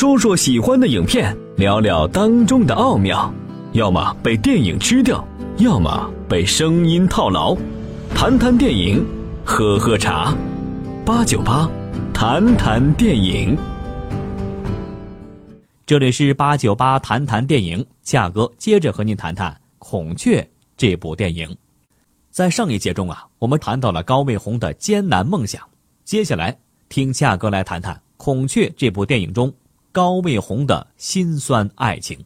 [0.00, 3.30] 说说喜欢的影片，聊聊当中的奥妙。
[3.72, 5.22] 要么被电影吃掉，
[5.58, 7.54] 要么被声音套牢。
[8.14, 9.04] 谈谈电影，
[9.44, 10.34] 喝喝茶，
[11.04, 11.68] 八九八，
[12.14, 13.54] 谈谈电影。
[15.84, 20.40] 这里是八九八谈谈电影，价哥接着和您谈谈《孔雀》
[20.78, 21.54] 这部电影。
[22.30, 25.60] 在上一节中啊，我们谈到了高卫红的艰难梦想。
[26.06, 26.58] 接下来
[26.88, 29.52] 听价哥来谈谈《孔雀》这部电影中
[29.92, 32.24] 高卫红的辛酸爱情。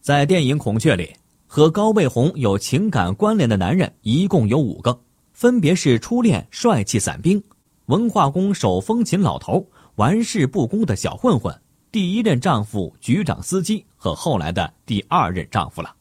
[0.00, 1.14] 在电影《孔雀》里，
[1.46, 4.98] 和高卫红有情感关联的男人一共有五个，
[5.32, 7.42] 分别是初恋帅气伞兵、
[7.86, 9.66] 文化宫手风琴老头、
[9.96, 11.54] 玩世不恭的小混混、
[11.92, 15.94] 第一任丈夫局长司机和后来的第二任丈夫了。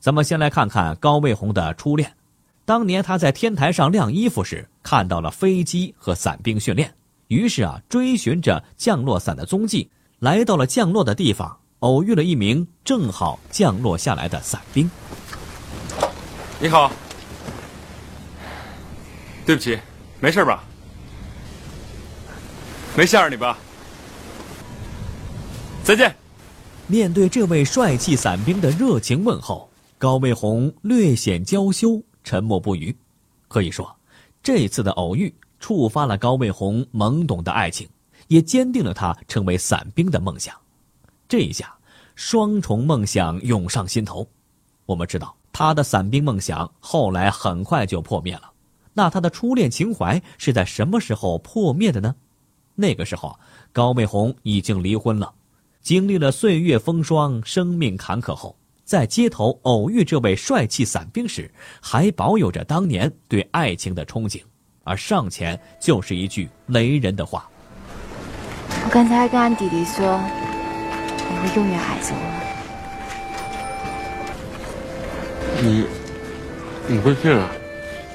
[0.00, 2.12] 咱们先来看看高卫红的初恋。
[2.64, 6.94] 当年他在天台上晾衣服时，看到了飞机和伞兵训练，
[7.30, 11.56] 于是啊，追寻着降落伞的踪迹，来到了降落的地方。
[11.78, 14.90] 偶遇了一名正好降落下来的伞兵。
[16.58, 16.90] 你好，
[19.46, 19.78] 对不起，
[20.18, 20.64] 没事吧？
[22.96, 23.56] 没吓着你吧？
[25.84, 26.12] 再见。
[26.88, 32.94] 面对这位帅气伞兵的热情问候，高卫红略显娇羞，沉默不语。
[33.46, 33.96] 可以说，
[34.42, 37.88] 这次的偶遇触发了高卫红懵懂的爱情，
[38.26, 40.52] 也坚定了他成为伞兵的梦想。
[41.28, 41.72] 这一下，
[42.16, 44.26] 双重梦想涌上心头。
[44.86, 48.50] 我们知道，他的伞兵梦想后来很快就破灭了。
[48.92, 52.16] 那他的初恋情怀是在什么时候破灭的呢？
[52.74, 53.38] 那个时候，
[53.72, 55.32] 高卫红已经离婚了，
[55.80, 61.48] 经历了岁月风霜、生命坎坷后，在街头偶遇这位帅气伞兵时，
[61.80, 64.42] 还保有着当年对爱情的憧憬，
[64.90, 67.48] 而上前就是一句雷人的话
[68.84, 70.18] ：“我刚才还跟俺弟弟说。”
[71.30, 72.22] 你会永远爱着我。
[75.62, 75.86] 你，
[76.92, 77.48] 你不信啊？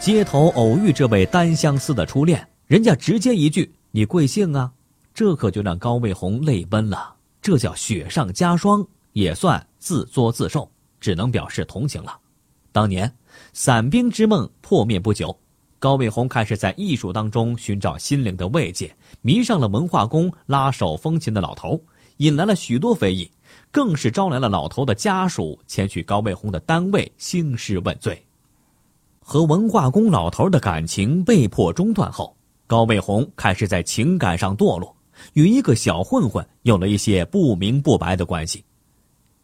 [0.00, 4.72] 街头偶遇这位单相思的初恋，人家直接一句“你贵姓啊”，
[5.14, 7.14] 这可就让高卫红泪奔了。
[7.40, 10.68] 这叫雪上加霜，也算自作自受，
[10.98, 12.18] 只能表示同情了。
[12.72, 13.14] 当年，
[13.52, 15.38] 伞兵之梦破灭不久，
[15.84, 18.90] 高卫红开始在艺术当中寻找心灵的慰藉，
[19.20, 21.78] 迷上了文化宫拉手风琴的老头。
[22.16, 23.30] 引来了许多非议，
[23.70, 28.18] 更是招来了老头的家属前去高卫红的单位兴师问罪。
[29.20, 32.34] 和文化宫老头的感情被迫中断后，
[32.66, 34.96] 高卫红开始在情感上堕落，
[35.34, 38.64] 与一个小混混有了一些不明不白的关系。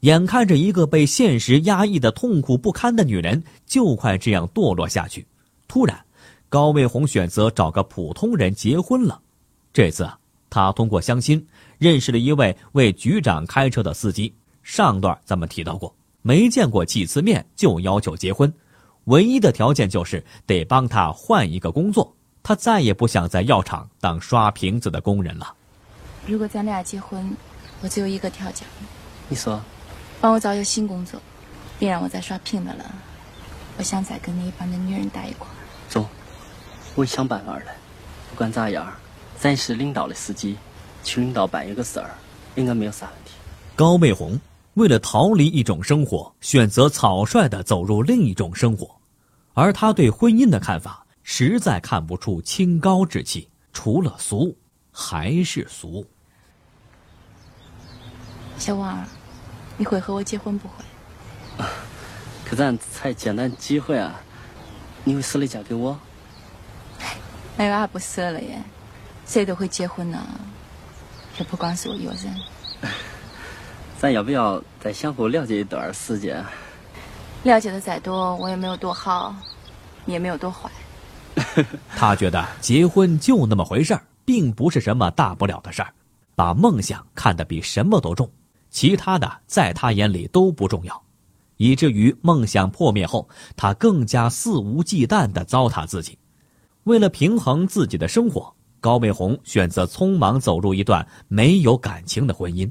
[0.00, 5.26] 眼看着一个被现实压抑的痛苦不堪的女人就快这样堕落下去，
[5.68, 6.02] 突然，
[6.50, 9.22] 高卫红选择找个普通人结婚了。
[9.72, 10.10] 这次，
[10.50, 11.46] 他通过相亲。
[11.78, 18.52] 认识了一位为局长开车的司机，上段咱们提到过，没见过几次面就要求结婚，
[19.04, 25.54] 唯一的条件就是得帮他换一个工作，他再也不想在药厂当刷瓶子的工人了。
[26.26, 27.34] 如果咱俩结婚，
[27.80, 28.68] 我只有一个条件。
[29.30, 29.58] 你说，
[30.20, 31.18] 帮我找一个新工作，
[31.78, 32.94] 别让我再刷瓶子了。
[33.78, 35.48] 我想再跟那一般的女人待一块。
[37.00, 37.64] 走，我想办法的。
[38.28, 38.92] 不管咋样，
[39.38, 40.56] 咱是领导的司机。
[41.02, 42.10] 去领导办一个事儿，
[42.56, 43.32] 应该没有啥问题。
[43.74, 44.38] 高卫红
[44.74, 48.94] 为了逃离一种生活，选择草率的走入另一种生活，
[49.54, 54.54] 而他对婚姻的看法实在看不出清高之气，除了俗，
[54.92, 56.04] 还是俗。
[58.58, 59.08] 小王儿，
[59.78, 61.64] 你会和我结婚不会？
[62.44, 64.20] 可咱才简单机会啊！
[65.02, 65.98] 你会舍得嫁给我？
[67.56, 68.62] 哪有阿不舍了耶？
[69.26, 70.18] 谁都会结婚呢。
[71.38, 72.34] 也不光是我一个人，
[73.98, 76.44] 咱要不要再相互了解一段时间？
[77.44, 79.34] 了解的再多，我也没有多好，
[80.04, 80.70] 你也没有多坏。
[81.96, 85.94] 他觉得结婚就那么回事儿，并不是什么大不了的事儿，
[86.34, 88.30] 把梦想看得比什么都重，
[88.68, 91.02] 其他的在他眼里都不重要，
[91.56, 93.26] 以至于梦想破灭后，
[93.56, 96.18] 他更加肆无忌惮地糟蹋自己，
[96.90, 98.52] 为了平衡自己的生活。
[98.80, 102.68] 高美红选择匆忙走入一段没有感情的婚姻，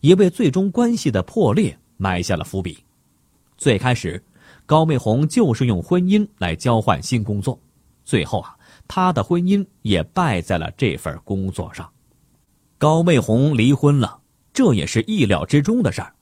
[0.00, 2.78] 也为最终关系的破裂埋下了伏笔。
[3.56, 4.22] 最开始，
[4.64, 7.60] 高美红就是用婚姻来交换新工作，
[8.04, 8.56] 最后啊，
[8.86, 11.90] 她的婚姻也败在了这份工作上。
[12.78, 14.20] 高美红离婚了，
[14.52, 16.14] 这也是意料之中的事儿。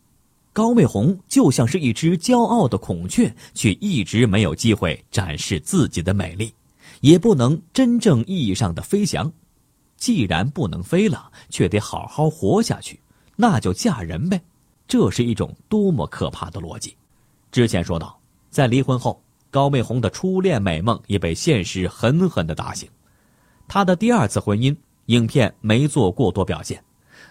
[0.55, 6.55] 高美红就像是一只骄傲的孔雀，却一直没有机会展示自己的美丽。
[7.07, 9.33] 也不能真正意义上的飞翔，
[9.97, 12.99] 既然不能飞了，却得好好活下去，
[13.37, 14.43] 那就嫁人呗。
[14.89, 16.97] 这是一种多么可怕的逻辑！
[17.53, 18.19] 之前说到，
[18.51, 19.23] 在离婚后，
[19.53, 22.89] 高卫红的初恋美梦也被现实狠狠的打醒。
[23.69, 26.83] 她的第二次婚姻，影片没做过多表现，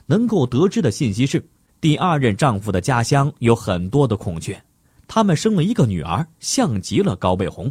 [0.06, 1.46] 能够得知的信息是，
[1.82, 4.58] 第二任丈夫的家乡有很多的孔雀，
[5.06, 7.70] 他们生了一个女儿，像极了高卫红。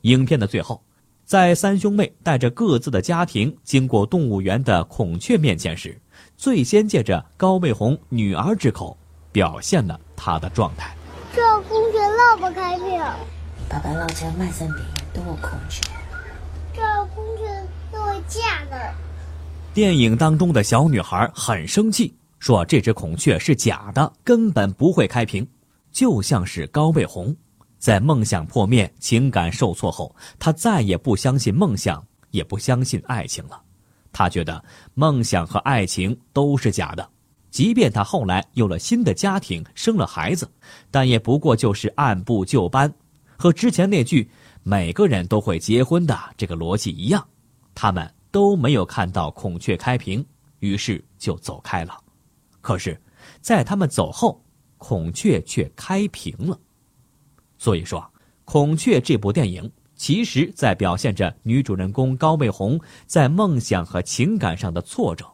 [0.00, 0.82] 影片的最后。
[1.30, 5.96] 在三兄妹带着各自的家庭经过动物园的孔雀面前时，
[6.36, 8.98] 最先借着高卫红女儿之口，
[9.30, 10.92] 表现了她的状态。
[11.32, 12.98] 这孔雀老不开屏，
[13.68, 15.84] 爸爸老家满山遍野都有孔雀，
[16.74, 16.82] 这
[17.14, 18.92] 孔雀都是假的。
[19.72, 25.46] 电影当中的小女孩很生气，说这只孔雀是假的，根本不会开屏，
[25.92, 27.36] 就像是高卫红。
[27.80, 33.60] 在梦想破灭、情感受挫后，他再也不相信梦想，也不相信爱情了。
[34.12, 34.62] 他觉得
[34.94, 37.08] 梦想和爱情都是假的，
[37.50, 40.46] 即便他后来有了新的家庭、生了孩子，
[40.90, 42.92] 但也不过就是按部就班，
[43.38, 44.30] 和之前那句
[44.62, 47.26] “每个人都会结婚的”这个逻辑一样。
[47.74, 50.22] 他们都没有看到孔雀开屏，
[50.58, 51.96] 于是就走开了。
[52.60, 53.00] 可是，
[53.40, 54.44] 在他们走后，
[54.76, 56.58] 孔雀却开屏了。
[57.60, 58.00] 所以说，
[58.46, 65.26] 《孔雀》这部电影其实在表现着女主人公高卫红在梦想和情感上的挫折，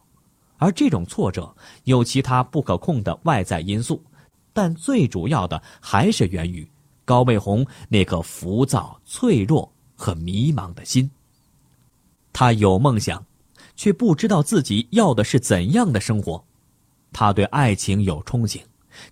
[0.57, 4.03] 而这种挫折有其他不可控的外在因素，
[4.51, 6.69] 但最主要的还是源于
[7.05, 11.09] 高卫红那颗浮躁、脆弱和迷茫的心。
[12.33, 13.25] 她有梦想，
[13.77, 16.43] 却不知道自己要的是怎样的生活；
[17.13, 18.59] 她对爱情有憧憬。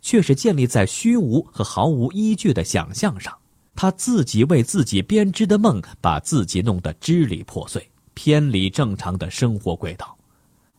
[0.02, 3.36] 却是建立在虚无和毫无依据的想象上，
[3.76, 10.18] 他自己为自己编织的梦，把自己弄得支离破碎，偏离正常的生活轨道。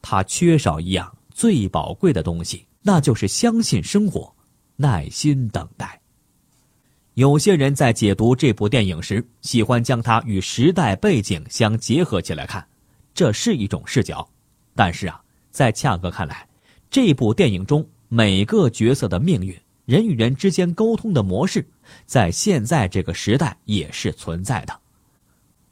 [0.00, 4.34] 他缺少一样最宝贵的东西，那就是相信生活，
[4.76, 6.00] 耐心等待。
[7.14, 12.66] 有些人在解读这部电影时，喜欢将它与时代背景相结合起来看，
[13.14, 14.26] 这是一种视角。
[14.74, 15.18] 但是啊，
[15.50, 16.46] 在恰哥看来，
[16.90, 17.86] 这部电影中。
[18.08, 21.66] 每个角色的命运，人与人之间沟通的模式，
[22.04, 24.80] 在现在这个时代也是存在的。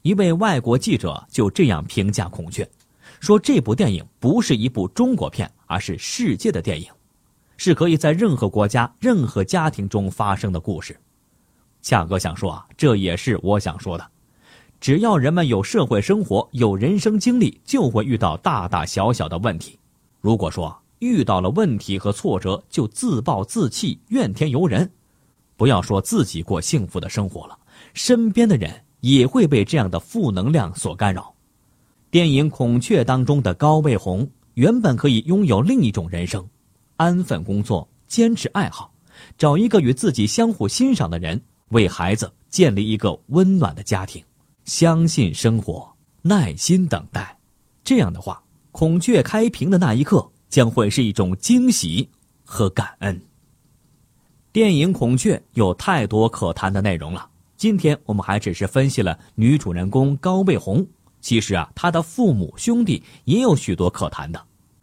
[0.03, 2.65] 一位外国记者就这样评价《孔雀》，
[3.21, 6.89] 说这部电影不是一部中国片，而是世界的电影，
[7.57, 10.99] 是可以在任何国家、任何家庭中发生的故事。
[11.83, 14.11] 恰哥想说啊，这也是我想说的。
[14.81, 19.79] 只要人们有社会生活、有人生经历，就会遇到大大小小的问题。
[20.21, 24.91] 如果说，遇到了问题和挫折就自暴自弃、怨天尤人，
[25.57, 27.59] 不要说自己过幸福的生活了，
[27.93, 31.35] 身边的人也会被这样的负能量所干扰。
[32.11, 36.47] 电影《孔雀》当中的高卫红原本可以拥有另一种人生，
[36.97, 38.93] 安分工作，坚持爱好，
[39.37, 44.23] 找一个与自己相互欣赏的人，为孩子建立一个温暖的家庭，
[44.65, 45.93] 相信生活，
[46.23, 47.37] 耐心等待。
[47.83, 50.31] 这样的话，孔雀开屏的那一刻。
[50.49, 52.09] 将会是一种惊喜
[52.45, 53.21] 和感恩。
[54.53, 60.87] 电影《孔雀》有太多可谈的内容了，今天我们还只是分析了女主人公高卫红。
[61.21, 64.41] 其实啊，她的父母兄弟也有许多可谈的，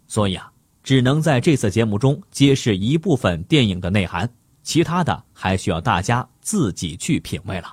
[0.08, 0.52] 所以啊，
[0.84, 4.30] 只能在这次节目中揭示一部分电影的内涵，
[4.64, 7.72] 其他的还需要大家自己去品味了。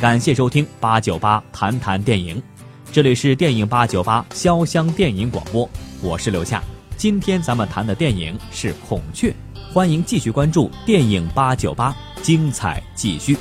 [0.00, 2.42] 感谢收听八九八谈谈电影。
[2.90, 5.68] 这里是电影八九八潇湘电影广播，
[6.00, 6.62] 我是刘夏。
[6.96, 9.28] 今天咱们谈的电影是《孔雀》，
[9.74, 13.36] 欢迎继续关注电影八九八，精彩继续。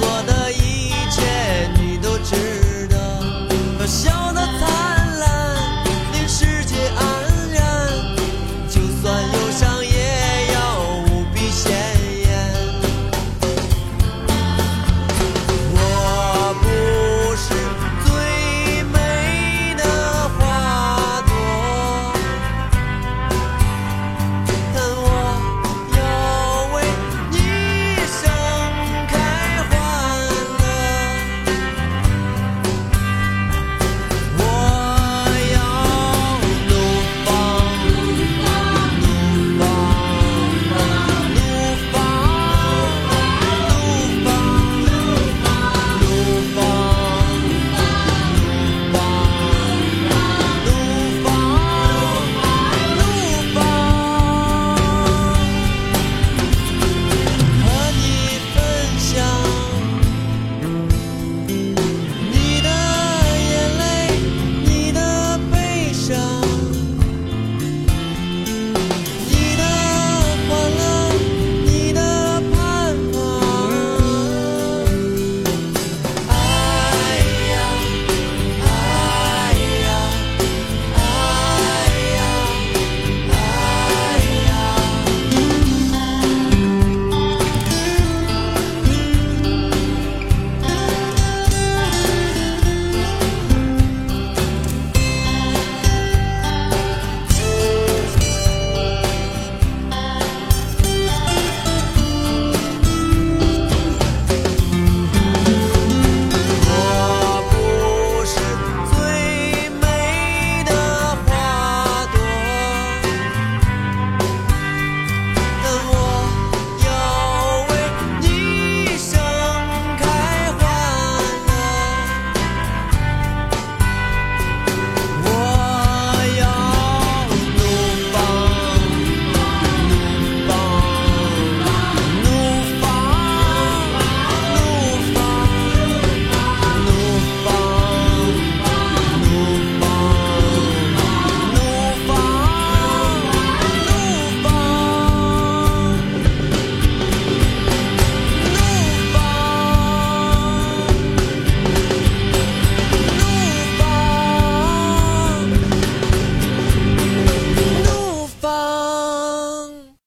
[0.00, 0.45] 我的